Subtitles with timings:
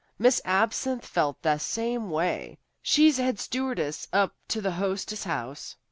[0.17, 2.57] Miss Absinthe felt the same way.
[2.81, 5.75] She's head stewardess up to the Hostess House."